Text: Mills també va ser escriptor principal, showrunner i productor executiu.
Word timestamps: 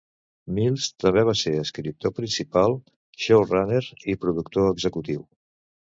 Mills 0.59 0.85
també 1.03 1.23
va 1.27 1.35
ser 1.41 1.53
escriptor 1.63 2.15
principal, 2.21 2.75
showrunner 3.27 3.83
i 4.15 4.19
productor 4.25 4.71
executiu. 4.75 5.23